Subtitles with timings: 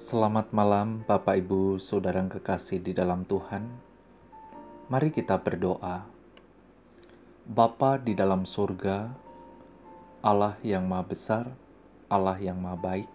[0.00, 3.68] Selamat malam, Bapak, Ibu, saudara kekasih di dalam Tuhan.
[4.88, 6.08] Mari kita berdoa.
[7.44, 9.12] Bapa di dalam surga,
[10.24, 11.52] Allah yang Maha Besar,
[12.08, 13.10] Allah yang Maha Baik,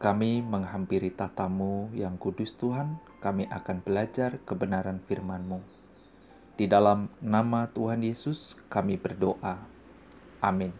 [0.00, 5.60] kami menghampiri tatamu yang kudus Tuhan, kami akan belajar kebenaran firman-Mu.
[6.56, 9.68] Di dalam nama Tuhan Yesus kami berdoa.
[10.40, 10.72] Amin.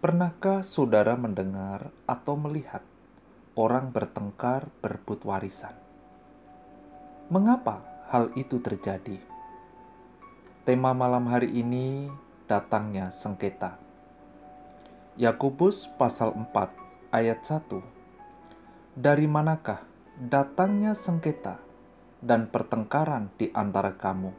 [0.00, 2.80] Pernahkah saudara mendengar atau melihat
[3.52, 5.76] orang bertengkar berebut warisan.
[7.28, 9.20] Mengapa hal itu terjadi?
[10.64, 12.08] Tema malam hari ini
[12.48, 13.76] datangnya sengketa.
[15.20, 18.96] Yakobus pasal 4 ayat 1.
[18.96, 19.84] Dari manakah
[20.16, 21.60] datangnya sengketa
[22.24, 24.32] dan pertengkaran di antara kamu?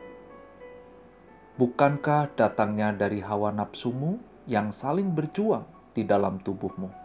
[1.54, 4.18] Bukankah datangnya dari hawa nafsumu
[4.50, 7.03] yang saling berjuang di dalam tubuhmu?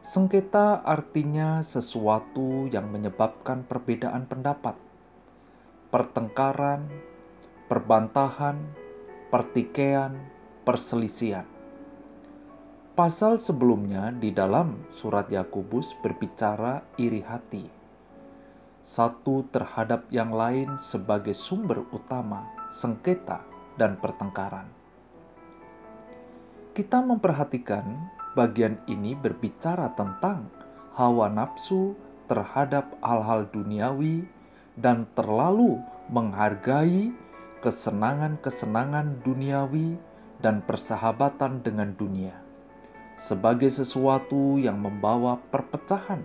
[0.00, 4.72] Sengketa artinya sesuatu yang menyebabkan perbedaan pendapat,
[5.92, 6.88] pertengkaran,
[7.68, 8.64] perbantahan,
[9.28, 10.16] pertikaian,
[10.64, 11.44] perselisihan.
[12.96, 17.68] Pasal sebelumnya di dalam surat Yakobus berbicara iri hati,
[18.80, 23.44] satu terhadap yang lain sebagai sumber utama sengketa
[23.76, 24.64] dan pertengkaran.
[26.72, 30.50] Kita memperhatikan bagian ini berbicara tentang
[30.94, 31.98] hawa nafsu
[32.30, 34.26] terhadap hal-hal duniawi
[34.78, 37.10] dan terlalu menghargai
[37.60, 39.98] kesenangan-kesenangan duniawi
[40.40, 42.50] dan persahabatan dengan dunia
[43.20, 46.24] sebagai sesuatu yang membawa perpecahan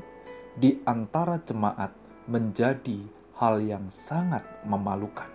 [0.56, 1.92] di antara jemaat
[2.31, 3.03] menjadi
[3.36, 5.28] hal yang sangat memalukan.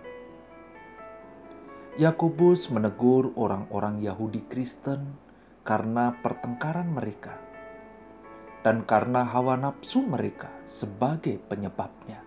[2.01, 5.20] Yakobus menegur orang-orang Yahudi Kristen
[5.61, 7.51] karena pertengkaran mereka
[8.61, 12.21] dan karena hawa nafsu mereka sebagai penyebabnya.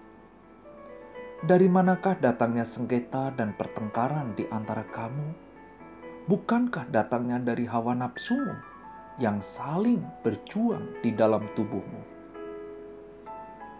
[1.44, 5.28] Dari manakah datangnya sengketa dan pertengkaran di antara kamu?
[6.24, 8.56] Bukankah datangnya dari hawa nafsumu
[9.20, 12.02] yang saling berjuang di dalam tubuhmu?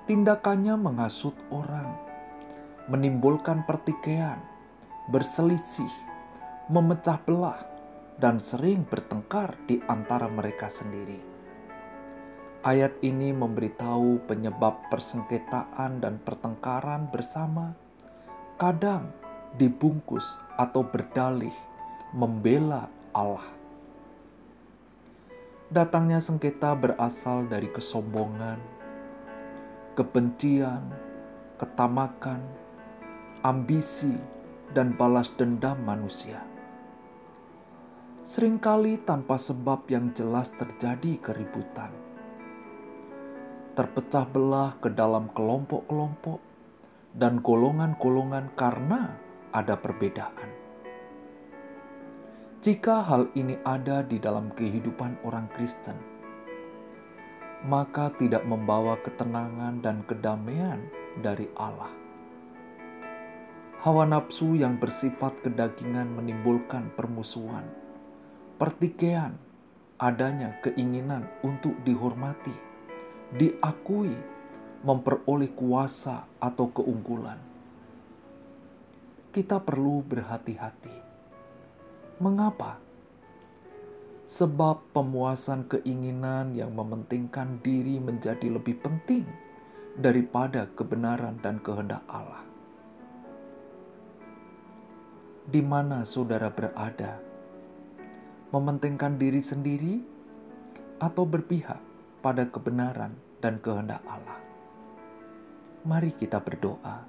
[0.05, 1.89] Tindakannya menghasut orang,
[2.93, 4.37] menimbulkan pertikaian,
[5.09, 5.89] berselisih,
[6.69, 7.74] memecah belah,
[8.19, 11.19] dan sering bertengkar di antara mereka sendiri.
[12.65, 17.77] Ayat ini memberitahu penyebab persengketaan dan pertengkaran bersama,
[18.57, 19.13] kadang
[19.61, 21.53] dibungkus atau berdalih
[22.17, 23.45] membela Allah.
[25.69, 28.63] Datangnya sengketa berasal dari kesombongan,
[29.99, 30.89] kebencian,
[31.61, 32.41] ketamakan,
[33.45, 34.17] ambisi,
[34.73, 36.54] dan balas dendam manusia
[38.25, 41.93] sering kali tanpa sebab yang jelas terjadi keributan.
[43.77, 46.41] Terpecah belah ke dalam kelompok-kelompok
[47.13, 49.21] dan golongan-golongan karena
[49.53, 50.49] ada perbedaan.
[52.65, 56.01] Jika hal ini ada di dalam kehidupan orang Kristen,
[57.69, 60.81] maka tidak membawa ketenangan dan kedamaian
[61.21, 61.93] dari Allah.
[63.85, 67.84] Hawa nafsu yang bersifat kedagingan menimbulkan permusuhan
[68.65, 69.37] pertikaian,
[70.01, 72.57] adanya keinginan untuk dihormati,
[73.37, 74.17] diakui,
[74.81, 77.37] memperoleh kuasa atau keunggulan.
[79.29, 80.97] Kita perlu berhati-hati.
[82.25, 82.81] Mengapa?
[84.25, 89.29] Sebab pemuasan keinginan yang mementingkan diri menjadi lebih penting
[89.93, 92.49] daripada kebenaran dan kehendak Allah.
[95.45, 97.34] Di mana saudara berada?
[98.55, 99.99] Mementingkan diri sendiri,
[101.03, 101.83] atau berpihak
[102.23, 104.39] pada kebenaran dan kehendak Allah.
[105.83, 107.03] Mari kita berdoa.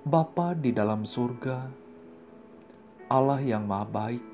[0.00, 1.68] Bapa di dalam surga,
[3.12, 4.24] Allah yang maha baik,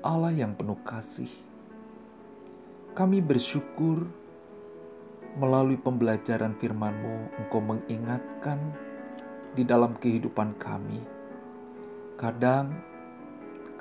[0.00, 1.28] Allah yang penuh kasih,
[2.96, 4.08] kami bersyukur
[5.36, 8.72] melalui pembelajaran firman-Mu, Engkau mengingatkan
[9.52, 11.04] di dalam kehidupan kami.
[12.16, 12.91] Kadang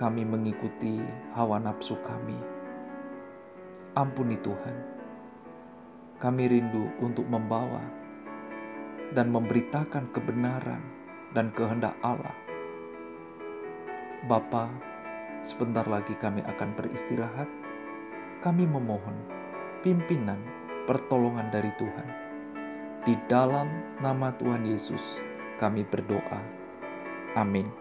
[0.01, 0.97] kami mengikuti
[1.37, 2.33] hawa nafsu kami.
[3.93, 4.73] Ampuni Tuhan,
[6.17, 7.85] kami rindu untuk membawa
[9.13, 10.81] dan memberitakan kebenaran
[11.37, 12.33] dan kehendak Allah.
[14.25, 14.73] Bapa,
[15.45, 17.49] sebentar lagi kami akan beristirahat.
[18.41, 19.13] Kami memohon
[19.85, 20.41] pimpinan
[20.89, 22.09] pertolongan dari Tuhan.
[23.05, 23.69] Di dalam
[24.01, 25.21] nama Tuhan Yesus,
[25.61, 26.41] kami berdoa.
[27.37, 27.80] Amin.